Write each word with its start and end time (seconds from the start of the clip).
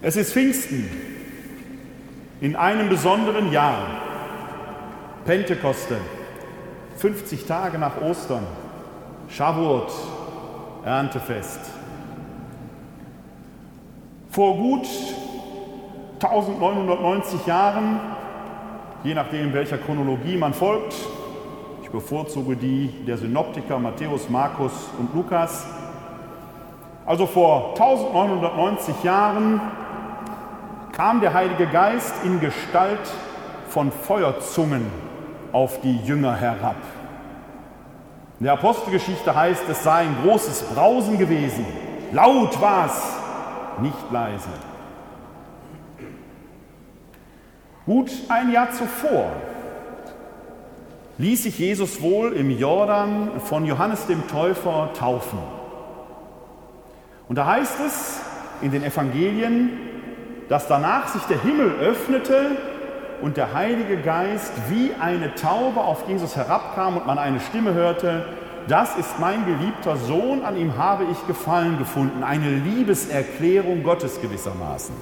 Es 0.00 0.14
ist 0.14 0.32
Pfingsten 0.32 0.88
in 2.40 2.54
einem 2.54 2.88
besonderen 2.88 3.50
Jahr. 3.50 3.84
Pentekoste, 5.24 5.96
50 6.98 7.46
Tage 7.46 7.78
nach 7.78 8.00
Ostern, 8.00 8.46
Shavuot, 9.28 9.90
Erntefest. 10.84 11.58
Vor 14.30 14.56
gut 14.56 14.86
1990 16.22 17.44
Jahren, 17.46 17.98
je 19.02 19.14
nachdem 19.14 19.52
welcher 19.52 19.78
Chronologie 19.78 20.36
man 20.36 20.54
folgt, 20.54 20.94
ich 21.82 21.90
bevorzuge 21.90 22.54
die 22.54 23.04
der 23.04 23.18
Synoptiker 23.18 23.80
Matthäus, 23.80 24.28
Markus 24.30 24.72
und 24.96 25.12
Lukas, 25.12 25.66
also 27.04 27.26
vor 27.26 27.70
1990 27.70 29.02
Jahren 29.02 29.60
kam 30.98 31.20
der 31.20 31.32
Heilige 31.32 31.68
Geist 31.68 32.12
in 32.24 32.40
Gestalt 32.40 32.98
von 33.68 33.92
Feuerzungen 33.92 34.84
auf 35.52 35.80
die 35.80 35.96
Jünger 35.98 36.34
herab. 36.34 36.74
In 38.40 38.46
der 38.46 38.54
Apostelgeschichte 38.54 39.32
heißt, 39.32 39.62
es 39.68 39.84
sei 39.84 40.00
ein 40.00 40.16
großes 40.24 40.64
Brausen 40.74 41.16
gewesen. 41.16 41.64
Laut 42.10 42.60
war 42.60 42.86
es, 42.86 43.80
nicht 43.80 44.10
leise. 44.10 44.48
Gut 47.86 48.10
ein 48.28 48.50
Jahr 48.50 48.72
zuvor 48.72 49.30
ließ 51.18 51.44
sich 51.44 51.60
Jesus 51.60 52.02
wohl 52.02 52.32
im 52.32 52.50
Jordan 52.50 53.40
von 53.44 53.64
Johannes 53.64 54.04
dem 54.06 54.26
Täufer 54.26 54.90
taufen. 54.98 55.38
Und 57.28 57.36
da 57.36 57.46
heißt 57.46 57.76
es 57.86 58.20
in 58.62 58.72
den 58.72 58.82
Evangelien, 58.82 59.88
dass 60.48 60.66
danach 60.66 61.08
sich 61.08 61.22
der 61.22 61.40
Himmel 61.42 61.70
öffnete 61.80 62.56
und 63.20 63.36
der 63.36 63.52
Heilige 63.52 63.98
Geist 63.98 64.52
wie 64.70 64.92
eine 64.98 65.34
Taube 65.34 65.80
auf 65.80 66.08
Jesus 66.08 66.36
herabkam 66.36 66.96
und 66.96 67.06
man 67.06 67.18
eine 67.18 67.40
Stimme 67.40 67.74
hörte, 67.74 68.24
das 68.68 68.96
ist 68.96 69.18
mein 69.18 69.46
geliebter 69.46 69.96
Sohn, 69.96 70.44
an 70.44 70.56
ihm 70.56 70.76
habe 70.76 71.04
ich 71.10 71.26
Gefallen 71.26 71.78
gefunden. 71.78 72.22
Eine 72.22 72.50
Liebeserklärung 72.50 73.82
Gottes 73.82 74.20
gewissermaßen. 74.20 74.94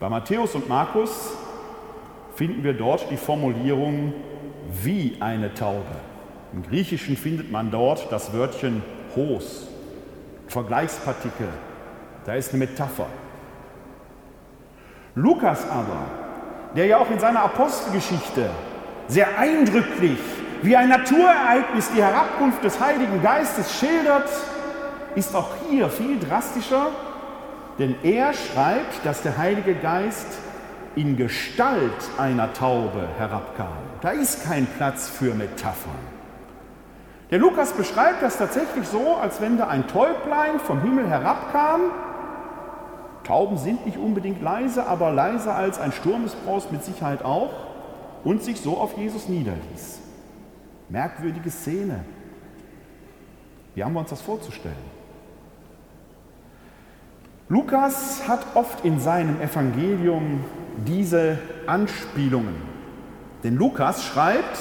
Bei 0.00 0.08
Matthäus 0.08 0.54
und 0.54 0.66
Markus 0.68 1.32
finden 2.34 2.64
wir 2.64 2.72
dort 2.72 3.10
die 3.10 3.18
Formulierung 3.18 4.14
wie 4.82 5.16
eine 5.20 5.52
Taube. 5.52 5.84
Im 6.54 6.62
Griechischen 6.62 7.16
findet 7.16 7.52
man 7.52 7.70
dort 7.70 8.10
das 8.10 8.32
Wörtchen 8.32 8.82
Hos, 9.14 9.68
Vergleichspartikel. 10.48 11.48
Da 12.24 12.34
ist 12.34 12.50
eine 12.50 12.58
Metapher. 12.60 13.06
Lukas 15.14 15.68
aber, 15.70 16.06
der 16.74 16.86
ja 16.86 16.98
auch 16.98 17.10
in 17.10 17.18
seiner 17.18 17.42
Apostelgeschichte 17.42 18.50
sehr 19.06 19.38
eindrücklich 19.38 20.18
wie 20.62 20.76
ein 20.76 20.88
Naturereignis 20.88 21.90
die 21.94 22.02
Herabkunft 22.02 22.64
des 22.64 22.80
Heiligen 22.80 23.22
Geistes 23.22 23.78
schildert, 23.78 24.28
ist 25.14 25.36
auch 25.36 25.50
hier 25.68 25.88
viel 25.90 26.18
drastischer, 26.18 26.86
denn 27.78 27.94
er 28.02 28.32
schreibt, 28.32 29.04
dass 29.04 29.22
der 29.22 29.36
Heilige 29.36 29.74
Geist 29.74 30.26
in 30.96 31.16
Gestalt 31.16 31.92
einer 32.18 32.52
Taube 32.52 33.08
herabkam. 33.18 33.68
Da 34.00 34.10
ist 34.10 34.44
kein 34.44 34.66
Platz 34.66 35.08
für 35.08 35.34
Metaphern. 35.34 36.14
Der 37.30 37.38
Lukas 37.38 37.72
beschreibt 37.72 38.22
das 38.22 38.38
tatsächlich 38.38 38.86
so, 38.86 39.16
als 39.16 39.40
wenn 39.40 39.58
da 39.58 39.66
ein 39.66 39.86
Täublein 39.88 40.60
vom 40.60 40.80
Himmel 40.82 41.08
herabkam. 41.08 41.80
Tauben 43.24 43.56
sind 43.58 43.86
nicht 43.86 43.98
unbedingt 43.98 44.42
leise, 44.42 44.86
aber 44.86 45.10
leiser 45.10 45.54
als 45.54 45.78
ein 45.78 45.92
Sturmesbraus 45.92 46.70
mit 46.70 46.84
Sicherheit 46.84 47.24
auch 47.24 47.50
und 48.22 48.42
sich 48.42 48.60
so 48.60 48.76
auf 48.76 48.96
Jesus 48.96 49.28
niederließ. 49.28 50.00
Merkwürdige 50.88 51.50
Szene. 51.50 52.04
Wie 53.74 53.82
haben 53.82 53.94
wir 53.94 54.00
uns 54.00 54.10
das 54.10 54.20
vorzustellen? 54.20 54.94
Lukas 57.48 58.26
hat 58.28 58.40
oft 58.54 58.84
in 58.84 59.00
seinem 59.00 59.40
Evangelium 59.40 60.44
diese 60.86 61.38
Anspielungen. 61.66 62.54
Denn 63.42 63.56
Lukas 63.56 64.04
schreibt, 64.04 64.58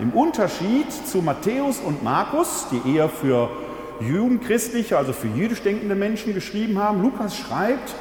im 0.00 0.10
Unterschied 0.10 0.90
zu 0.90 1.18
Matthäus 1.18 1.78
und 1.80 2.02
Markus, 2.02 2.66
die 2.70 2.94
eher 2.96 3.08
für 3.08 3.50
judenchristliche, 4.00 4.96
also 4.96 5.12
für 5.12 5.28
jüdisch 5.28 5.62
denkende 5.62 5.94
Menschen 5.94 6.34
geschrieben 6.34 6.78
haben, 6.78 7.02
Lukas 7.02 7.36
schreibt 7.36 7.94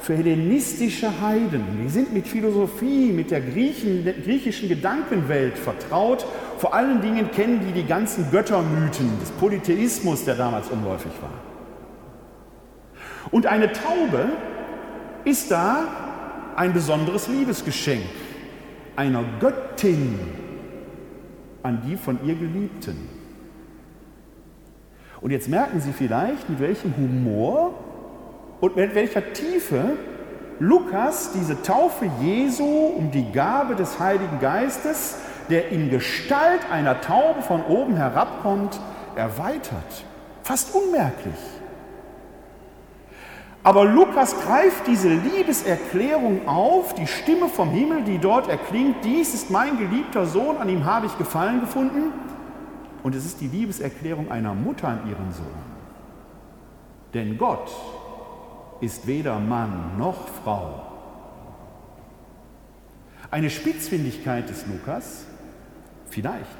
für 0.00 0.14
hellenistische 0.14 1.20
Heiden. 1.20 1.64
Die 1.82 1.88
sind 1.88 2.12
mit 2.12 2.28
Philosophie, 2.28 3.12
mit 3.12 3.30
der, 3.30 3.40
Griechen, 3.40 4.04
griechischen 4.24 4.68
Gedankenwelt 4.68 5.58
vertraut. 5.58 6.24
Vor 6.58 6.74
allen 6.74 7.02
Dingen 7.02 7.30
kennen 7.32 7.60
die 7.66 7.72
die 7.72 7.86
ganzen 7.86 8.30
Göttermythen 8.30 9.18
des 9.20 9.30
Polytheismus, 9.32 10.24
der 10.24 10.36
damals 10.36 10.68
umläufig 10.68 11.12
war. 11.20 11.30
Und 13.30 13.46
eine 13.46 13.72
Taube 13.72 14.28
ist 15.24 15.50
da 15.50 15.88
ein 16.54 16.72
besonderes 16.72 17.28
Liebesgeschenk 17.28 18.04
einer 18.94 19.24
Göttin 19.40 20.18
an 21.62 21.82
die 21.86 21.96
von 21.96 22.18
ihr 22.24 22.34
Geliebten. 22.34 23.25
Und 25.20 25.30
jetzt 25.30 25.48
merken 25.48 25.80
Sie 25.80 25.92
vielleicht, 25.92 26.48
mit 26.48 26.60
welchem 26.60 26.94
Humor 26.96 27.74
und 28.60 28.76
mit 28.76 28.94
welcher 28.94 29.32
Tiefe 29.32 29.96
Lukas 30.58 31.32
diese 31.32 31.62
Taufe 31.62 32.10
Jesu 32.20 32.64
um 32.64 33.10
die 33.10 33.30
Gabe 33.32 33.76
des 33.76 33.98
Heiligen 33.98 34.40
Geistes, 34.40 35.16
der 35.50 35.68
in 35.70 35.90
Gestalt 35.90 36.60
einer 36.70 37.00
Taube 37.00 37.42
von 37.42 37.62
oben 37.64 37.96
herabkommt, 37.96 38.80
erweitert. 39.14 40.04
Fast 40.42 40.74
unmerklich. 40.74 41.34
Aber 43.62 43.84
Lukas 43.84 44.40
greift 44.42 44.86
diese 44.86 45.08
Liebeserklärung 45.08 46.46
auf, 46.46 46.94
die 46.94 47.08
Stimme 47.08 47.48
vom 47.48 47.70
Himmel, 47.70 48.04
die 48.04 48.18
dort 48.18 48.48
erklingt, 48.48 49.04
dies 49.04 49.34
ist 49.34 49.50
mein 49.50 49.76
geliebter 49.76 50.24
Sohn, 50.24 50.58
an 50.58 50.68
ihm 50.68 50.84
habe 50.84 51.06
ich 51.06 51.18
Gefallen 51.18 51.60
gefunden. 51.60 52.12
Und 53.06 53.14
es 53.14 53.24
ist 53.24 53.40
die 53.40 53.46
Liebeserklärung 53.46 54.32
einer 54.32 54.52
Mutter 54.52 54.88
an 54.88 55.08
ihren 55.08 55.32
Sohn. 55.32 55.46
Denn 57.14 57.38
Gott 57.38 57.70
ist 58.80 59.06
weder 59.06 59.38
Mann 59.38 59.96
noch 59.96 60.26
Frau. 60.42 60.82
Eine 63.30 63.48
Spitzfindigkeit 63.48 64.48
des 64.48 64.66
Lukas? 64.66 65.24
Vielleicht. 66.10 66.50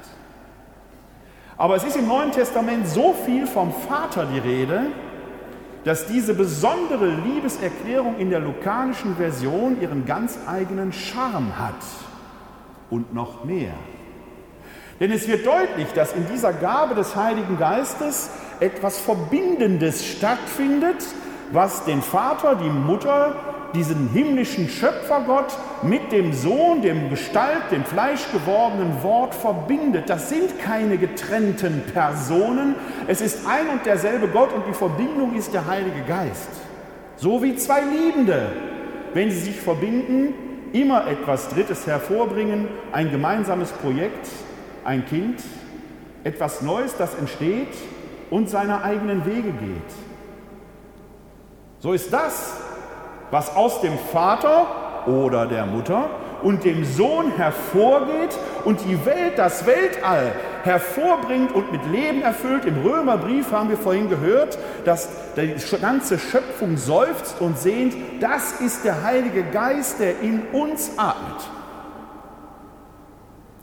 Aber 1.57 1.75
es 1.75 1.83
ist 1.83 1.97
im 1.97 2.07
Neuen 2.07 2.31
Testament 2.31 2.87
so 2.87 3.11
viel 3.11 3.45
vom 3.45 3.73
Vater 3.73 4.25
die 4.27 4.39
Rede, 4.39 4.83
dass 5.83 6.07
diese 6.07 6.33
besondere 6.33 7.09
Liebeserklärung 7.09 8.19
in 8.19 8.29
der 8.29 8.39
lukanischen 8.39 9.17
Version 9.17 9.81
ihren 9.81 10.05
ganz 10.05 10.39
eigenen 10.47 10.93
Charme 10.93 11.59
hat. 11.59 11.83
Und 12.89 13.13
noch 13.13 13.43
mehr. 13.43 13.73
Denn 14.99 15.11
es 15.11 15.27
wird 15.27 15.45
deutlich, 15.45 15.87
dass 15.93 16.13
in 16.13 16.27
dieser 16.27 16.53
Gabe 16.53 16.95
des 16.95 17.15
Heiligen 17.15 17.57
Geistes 17.57 18.29
etwas 18.59 18.99
Verbindendes 18.99 20.05
stattfindet, 20.05 21.05
was 21.51 21.85
den 21.85 22.01
Vater, 22.01 22.55
die 22.55 22.69
Mutter, 22.69 23.35
diesen 23.75 24.09
himmlischen 24.09 24.69
Schöpfergott 24.69 25.55
mit 25.83 26.11
dem 26.11 26.33
Sohn, 26.33 26.81
dem 26.81 27.09
Gestalt, 27.09 27.71
dem 27.71 27.83
fleischgewordenen 27.85 29.03
Wort 29.03 29.35
verbindet. 29.35 30.09
Das 30.09 30.29
sind 30.29 30.59
keine 30.59 30.97
getrennten 30.97 31.83
Personen. 31.93 32.75
Es 33.07 33.21
ist 33.21 33.45
ein 33.47 33.69
und 33.69 33.85
derselbe 33.85 34.27
Gott 34.29 34.53
und 34.53 34.65
die 34.67 34.73
Verbindung 34.73 35.35
ist 35.35 35.53
der 35.53 35.67
Heilige 35.67 36.01
Geist. 36.07 36.49
So 37.17 37.43
wie 37.43 37.55
zwei 37.55 37.81
Liebende, 37.81 38.51
wenn 39.13 39.29
sie 39.29 39.39
sich 39.39 39.59
verbinden, 39.59 40.33
immer 40.73 41.07
etwas 41.07 41.49
Drittes 41.49 41.87
hervorbringen, 41.87 42.67
ein 42.91 43.11
gemeinsames 43.11 43.71
Projekt, 43.71 44.27
ein 44.87 45.05
Kind, 45.05 45.43
etwas 46.23 46.61
Neues, 46.61 46.95
das 46.95 47.13
entsteht 47.15 47.75
und 48.29 48.49
seine 48.49 48.83
eigenen 48.83 49.25
Wege 49.25 49.51
geht. 49.51 49.91
So 51.79 51.91
ist 51.91 52.11
das, 52.11 52.53
was 53.29 53.53
aus 53.53 53.81
dem 53.81 53.97
Vater 53.97 55.05
oder 55.05 55.45
der 55.45 55.65
Mutter 55.65 56.09
und 56.41 56.63
dem 56.63 56.85
Sohn 56.85 57.31
hervorgeht 57.31 58.37
und 58.63 58.79
die 58.85 59.05
Welt, 59.05 59.37
das 59.37 59.65
Weltall 59.65 60.31
hervorbringt 60.63 61.53
und 61.53 61.69
mit 61.73 61.85
Leben 61.87 62.21
erfüllt. 62.21 62.63
Im 62.63 62.81
Römerbrief 62.81 63.51
haben 63.51 63.67
wir 63.69 63.77
vorhin 63.77 64.09
gehört, 64.09 64.57
dass 64.85 65.09
die 65.35 65.53
ganze 65.81 66.17
Schöpfung 66.17 66.77
seufzt 66.77 67.41
und 67.41 67.59
sehnt, 67.59 67.93
das 68.21 68.61
ist 68.61 68.85
der 68.85 69.03
Heilige 69.03 69.43
Geist, 69.43 69.99
der 69.99 70.21
in 70.21 70.43
uns 70.53 70.91
atmet. 70.97 71.49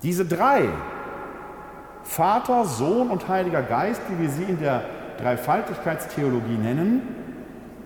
Diese 0.03 0.27
drei, 0.27 0.69
Vater, 2.05 2.65
Sohn 2.65 3.11
und 3.11 3.29
Heiliger 3.29 3.63
Geist, 3.63 4.03
wie 4.09 4.23
wir 4.23 4.31
sie 4.31 4.45
in 4.45 4.61
der 4.61 4.85
Dreifaltigkeitstheologie 5.19 6.57
nennen, 6.57 7.03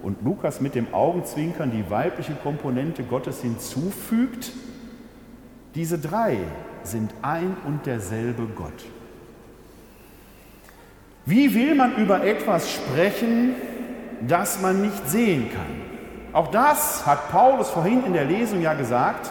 und 0.03 0.23
Lukas 0.23 0.61
mit 0.61 0.75
dem 0.75 0.93
Augenzwinkern 0.94 1.70
die 1.70 1.91
weibliche 1.91 2.35
Komponente 2.35 3.03
Gottes 3.03 3.43
hinzufügt, 3.43 4.53
diese 5.75 5.99
drei 5.99 6.38
sind 6.82 7.12
ein 7.23 7.56
und 7.67 7.85
derselbe 7.87 8.44
Gott. 8.55 8.85
Wie 11.26 11.55
will 11.55 11.75
man 11.75 11.97
über 11.97 12.25
etwas 12.25 12.73
sprechen, 12.73 13.55
das 14.26 14.62
man 14.62 14.81
nicht 14.81 15.09
sehen 15.09 15.50
kann? 15.53 16.32
Auch 16.32 16.50
das 16.50 17.06
hat 17.06 17.31
Paulus 17.31 17.69
vorhin 17.70 18.05
in 18.06 18.12
der 18.12 18.25
Lesung 18.25 18.62
ja 18.62 18.75
gesagt. 18.75 19.31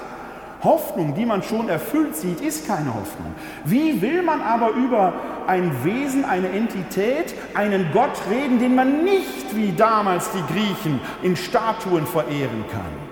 Hoffnung, 0.63 1.13
die 1.13 1.25
man 1.25 1.43
schon 1.43 1.69
erfüllt 1.69 2.15
sieht, 2.15 2.41
ist 2.41 2.67
keine 2.67 2.93
Hoffnung. 2.93 3.33
Wie 3.65 4.01
will 4.01 4.23
man 4.23 4.41
aber 4.41 4.71
über 4.71 5.13
ein 5.45 5.71
Wesen, 5.83 6.25
eine 6.25 6.49
Entität, 6.49 7.35
einen 7.53 7.91
Gott 7.93 8.19
reden, 8.29 8.59
den 8.59 8.75
man 8.75 9.03
nicht 9.03 9.55
wie 9.55 9.71
damals 9.71 10.31
die 10.31 10.53
Griechen 10.53 10.99
in 11.21 11.35
Statuen 11.35 12.07
verehren 12.07 12.65
kann? 12.71 13.07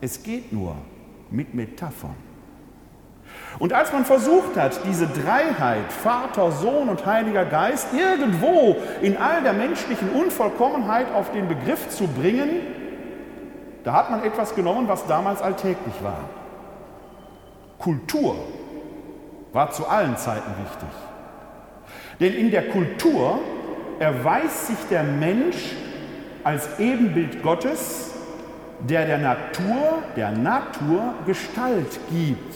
Es 0.00 0.22
geht 0.22 0.52
nur 0.52 0.76
mit 1.30 1.54
Metaphern. 1.54 2.14
Und 3.58 3.72
als 3.72 3.92
man 3.92 4.04
versucht 4.04 4.56
hat, 4.56 4.80
diese 4.86 5.06
Dreiheit, 5.06 5.90
Vater, 5.90 6.52
Sohn 6.52 6.88
und 6.88 7.06
Heiliger 7.06 7.46
Geist, 7.46 7.88
irgendwo 7.94 8.76
in 9.00 9.16
all 9.16 9.42
der 9.42 9.54
menschlichen 9.54 10.10
Unvollkommenheit 10.10 11.06
auf 11.14 11.32
den 11.32 11.48
Begriff 11.48 11.88
zu 11.88 12.06
bringen, 12.06 12.75
da 13.86 13.92
hat 13.92 14.10
man 14.10 14.24
etwas 14.24 14.56
genommen, 14.56 14.88
was 14.88 15.06
damals 15.06 15.40
alltäglich 15.40 15.94
war. 16.02 16.18
Kultur 17.78 18.34
war 19.52 19.70
zu 19.70 19.86
allen 19.86 20.16
Zeiten 20.16 20.50
wichtig. 20.60 20.88
Denn 22.18 22.34
in 22.34 22.50
der 22.50 22.68
Kultur 22.70 23.38
erweist 24.00 24.66
sich 24.66 24.78
der 24.90 25.04
Mensch 25.04 25.76
als 26.42 26.80
Ebenbild 26.80 27.44
Gottes, 27.44 28.10
der 28.80 29.06
der 29.06 29.18
Natur, 29.18 30.02
der 30.16 30.32
Natur 30.32 31.14
Gestalt 31.24 32.00
gibt. 32.10 32.54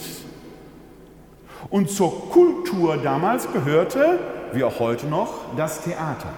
Und 1.69 1.91
zur 1.91 2.29
Kultur 2.31 2.97
damals 2.97 3.53
gehörte, 3.53 4.19
wie 4.53 4.65
auch 4.65 4.81
heute 4.81 5.07
noch, 5.07 5.55
das 5.57 5.83
Theater. 5.83 6.33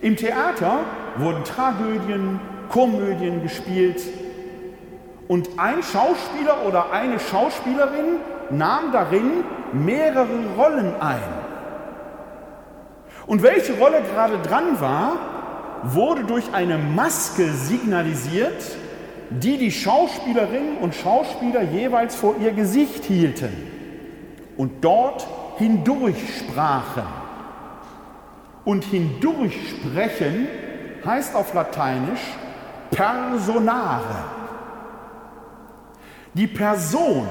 Im 0.00 0.14
Theater 0.14 0.78
wurden 1.16 1.42
Tragödien, 1.42 2.38
Komödien 2.68 3.42
gespielt. 3.42 4.00
Und 5.28 5.48
ein 5.56 5.82
Schauspieler 5.82 6.66
oder 6.66 6.92
eine 6.92 7.18
Schauspielerin 7.18 8.16
nahm 8.50 8.92
darin 8.92 9.44
mehrere 9.72 10.38
Rollen 10.56 10.94
ein. 11.00 11.44
Und 13.26 13.42
welche 13.42 13.78
Rolle 13.78 14.02
gerade 14.02 14.38
dran 14.38 14.80
war, 14.80 15.16
wurde 15.82 16.24
durch 16.24 16.44
eine 16.52 16.76
Maske 16.78 17.50
signalisiert, 17.52 18.62
die 19.30 19.56
die 19.56 19.70
Schauspielerinnen 19.70 20.78
und 20.78 20.94
Schauspieler 20.94 21.62
jeweils 21.62 22.14
vor 22.14 22.36
ihr 22.40 22.52
Gesicht 22.52 23.04
hielten 23.04 23.50
und 24.56 24.84
dort 24.84 25.26
hindurch 25.56 26.16
sprachen. 26.38 27.04
Und 28.64 28.84
hindurch 28.84 29.54
sprechen 29.70 30.48
heißt 31.04 31.34
auf 31.34 31.52
Lateinisch 31.52 32.20
Personare. 32.94 34.24
Die 36.34 36.46
Person 36.46 37.28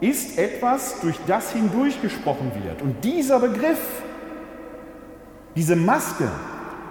ist 0.00 0.38
etwas, 0.38 1.00
durch 1.00 1.16
das 1.26 1.52
hindurchgesprochen 1.52 2.52
wird. 2.62 2.82
Und 2.82 3.02
dieser 3.04 3.40
Begriff, 3.40 3.80
diese 5.56 5.74
Maske, 5.74 6.28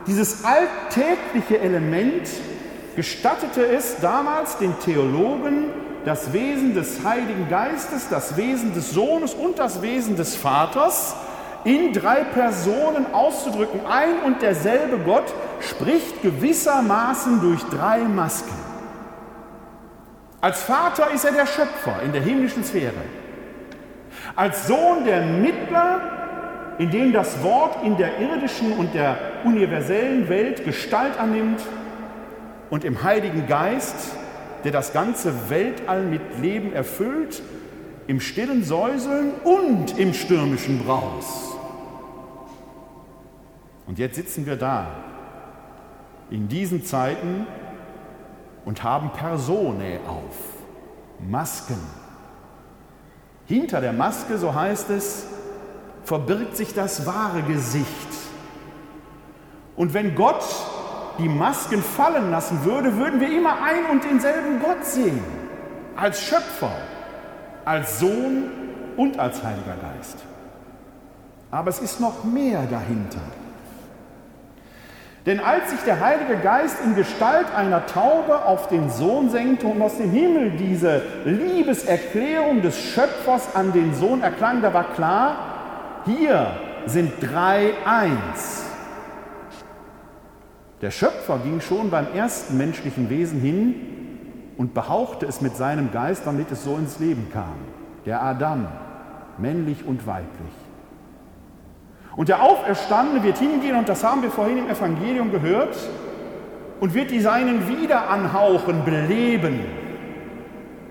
dieses 0.07 0.43
alltägliche 0.43 1.59
Element 1.59 2.27
gestattete 2.95 3.65
es 3.65 3.99
damals 4.01 4.57
den 4.57 4.77
Theologen, 4.79 5.65
das 6.03 6.33
Wesen 6.33 6.73
des 6.73 7.03
Heiligen 7.03 7.47
Geistes, 7.49 8.07
das 8.09 8.37
Wesen 8.37 8.73
des 8.73 8.91
Sohnes 8.91 9.33
und 9.33 9.59
das 9.59 9.81
Wesen 9.81 10.15
des 10.15 10.35
Vaters 10.35 11.15
in 11.67 11.91
drei 11.91 12.23
Personen 12.23 13.13
auszudrücken. 13.13 13.81
Ein 13.85 14.23
und 14.25 14.41
derselbe 14.41 14.99
Gott 14.99 15.25
spricht 15.59 16.21
gewissermaßen 16.21 17.41
durch 17.41 17.61
drei 17.65 17.99
Masken. 17.99 18.55
Als 20.39 20.61
Vater 20.61 21.11
ist 21.11 21.25
er 21.25 21.33
der 21.33 21.45
Schöpfer 21.45 22.01
in 22.05 22.13
der 22.13 22.21
himmlischen 22.21 22.63
Sphäre. 22.63 22.93
Als 24.33 24.65
Sohn 24.67 25.03
der 25.03 25.21
Mittler, 25.21 26.75
in 26.77 26.89
dem 26.89 27.11
das 27.11 27.43
Wort 27.43 27.83
in 27.83 27.97
der 27.97 28.17
irdischen 28.17 28.71
und 28.71 28.95
der 28.95 29.17
universellen 29.43 30.29
Welt 30.29 30.63
Gestalt 30.63 31.19
annimmt. 31.19 31.59
Und 32.69 32.85
im 32.85 33.03
Heiligen 33.03 33.45
Geist, 33.45 34.15
der 34.63 34.71
das 34.71 34.93
ganze 34.93 35.49
Weltall 35.49 36.03
mit 36.03 36.21
Leben 36.41 36.71
erfüllt, 36.71 37.41
im 38.07 38.21
stillen 38.21 38.63
Säuseln 38.63 39.33
und 39.43 39.99
im 39.99 40.13
stürmischen 40.13 40.79
Braus. 40.79 41.56
Und 43.87 43.97
jetzt 43.99 44.15
sitzen 44.15 44.45
wir 44.45 44.57
da 44.57 44.87
in 46.29 46.49
diesen 46.49 46.83
Zeiten 46.83 47.47
und 48.65 48.83
haben 48.83 49.11
Personae 49.13 49.99
auf, 50.05 50.35
Masken. 51.19 51.79
Hinter 53.45 53.79
der 53.79 53.93
Maske, 53.93 54.37
so 54.37 54.53
heißt 54.53 54.89
es, 54.89 55.27
verbirgt 56.03 56.57
sich 56.57 56.73
das 56.73 57.05
wahre 57.05 57.43
Gesicht. 57.43 57.87
Und 59.77 59.93
wenn 59.93 60.15
Gott 60.15 60.43
die 61.17 61.29
Masken 61.29 61.81
fallen 61.81 62.29
lassen 62.29 62.65
würde, 62.65 62.97
würden 62.97 63.21
wir 63.21 63.35
immer 63.35 63.63
ein 63.63 63.85
und 63.89 64.03
denselben 64.03 64.59
Gott 64.59 64.85
sehen, 64.85 65.23
als 65.95 66.21
Schöpfer, 66.21 66.75
als 67.63 67.99
Sohn 67.99 68.43
und 68.97 69.17
als 69.17 69.41
Heiliger 69.43 69.75
Geist. 69.81 70.17
Aber 71.51 71.69
es 71.69 71.79
ist 71.79 72.01
noch 72.01 72.25
mehr 72.25 72.63
dahinter. 72.69 73.21
Denn 75.27 75.41
als 75.41 75.71
sich 75.71 75.81
der 75.81 75.99
Heilige 75.99 76.37
Geist 76.37 76.77
in 76.85 76.95
Gestalt 76.95 77.53
einer 77.53 77.85
Taube 77.85 78.45
auf 78.45 78.69
den 78.69 78.89
Sohn 78.89 79.29
senkte 79.29 79.67
und 79.67 79.81
aus 79.81 79.97
dem 79.97 80.09
Himmel 80.09 80.51
diese 80.51 81.01
Liebeserklärung 81.25 82.61
des 82.61 82.79
Schöpfers 82.79 83.53
an 83.53 83.73
den 83.73 83.93
Sohn 83.93 84.23
erklang, 84.23 84.61
da 84.61 84.73
war 84.73 84.85
klar, 84.93 85.35
hier 86.05 86.47
sind 86.85 87.11
drei 87.19 87.73
eins. 87.85 88.63
Der 90.79 90.91
Schöpfer 90.91 91.39
ging 91.39 91.59
schon 91.59 91.89
beim 91.89 92.07
ersten 92.15 92.55
menschlichen 92.57 93.09
Wesen 93.09 93.41
hin 93.41 93.75
und 94.55 94.73
behauchte 94.73 95.25
es 95.25 95.41
mit 95.41 95.57
seinem 95.57 95.91
Geist, 95.91 96.21
damit 96.25 96.49
es 96.53 96.63
so 96.63 96.77
ins 96.77 96.99
Leben 96.99 97.27
kam. 97.33 97.57
Der 98.05 98.23
Adam, 98.23 98.69
männlich 99.37 99.85
und 99.85 100.07
weiblich. 100.07 100.66
Und 102.17 102.27
der 102.27 102.41
Auferstandene 102.41 103.23
wird 103.23 103.37
hingehen, 103.37 103.77
und 103.77 103.87
das 103.87 104.03
haben 104.03 104.23
wir 104.23 104.31
vorhin 104.31 104.57
im 104.57 104.69
Evangelium 104.69 105.31
gehört, 105.31 105.77
und 106.79 106.93
wird 106.93 107.11
die 107.11 107.21
Seinen 107.21 107.67
wieder 107.67 108.09
anhauchen, 108.09 108.83
beleben. 108.83 109.63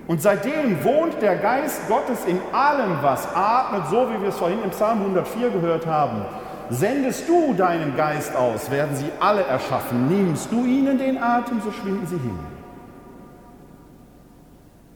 Und 0.07 0.21
seitdem 0.21 0.83
wohnt 0.85 1.21
der 1.21 1.35
Geist 1.35 1.87
Gottes 1.89 2.25
in 2.25 2.39
allem, 2.53 2.97
was 3.01 3.27
atmet, 3.35 3.87
so 3.89 4.09
wie 4.09 4.21
wir 4.21 4.29
es 4.29 4.37
vorhin 4.37 4.63
im 4.63 4.69
Psalm 4.69 4.99
104 5.01 5.49
gehört 5.49 5.85
haben. 5.85 6.25
Sendest 6.69 7.27
du 7.27 7.53
deinen 7.53 7.95
Geist 7.97 8.33
aus, 8.35 8.71
werden 8.71 8.95
sie 8.95 9.09
alle 9.19 9.43
erschaffen. 9.43 10.07
Nimmst 10.07 10.49
du 10.51 10.65
ihnen 10.65 10.97
den 10.97 11.21
Atem, 11.21 11.61
so 11.61 11.71
schwinden 11.71 12.07
sie 12.07 12.17
hin. 12.17 12.39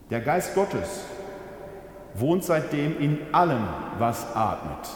Der 0.09 0.21
Geist 0.21 0.55
Gottes 0.55 1.05
wohnt 2.13 2.43
seitdem 2.43 2.97
in 2.99 3.19
allem, 3.33 3.67
was 3.99 4.33
atmet. 4.33 4.89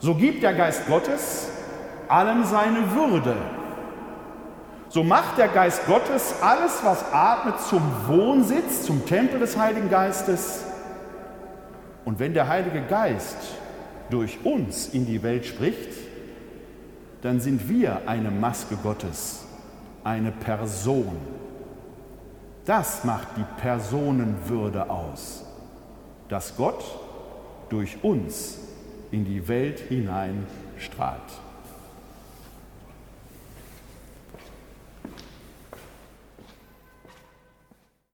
So 0.00 0.14
gibt 0.14 0.42
der 0.42 0.54
Geist 0.54 0.86
Gottes 0.86 1.48
allem 2.08 2.44
seine 2.44 2.94
Würde. 2.94 3.36
So 4.88 5.02
macht 5.02 5.36
der 5.36 5.48
Geist 5.48 5.86
Gottes 5.86 6.34
alles, 6.40 6.82
was 6.82 7.04
atmet, 7.12 7.60
zum 7.60 7.82
Wohnsitz, 8.06 8.84
zum 8.84 9.04
Tempel 9.04 9.38
des 9.38 9.56
Heiligen 9.56 9.90
Geistes. 9.90 10.64
Und 12.04 12.18
wenn 12.18 12.32
der 12.32 12.48
Heilige 12.48 12.80
Geist 12.82 13.36
durch 14.08 14.38
uns 14.44 14.88
in 14.88 15.04
die 15.04 15.22
Welt 15.22 15.44
spricht, 15.44 15.90
dann 17.20 17.40
sind 17.40 17.68
wir 17.68 18.02
eine 18.06 18.30
Maske 18.30 18.76
Gottes, 18.76 19.44
eine 20.04 20.30
Person. 20.30 21.18
Das 22.64 23.04
macht 23.04 23.28
die 23.36 23.44
Personenwürde 23.60 24.88
aus, 24.88 25.44
dass 26.28 26.56
Gott 26.56 26.82
durch 27.68 28.02
uns 28.02 28.58
in 29.10 29.24
die 29.24 29.46
Welt 29.48 29.80
hinein 29.88 30.46
strahlt. 30.78 31.47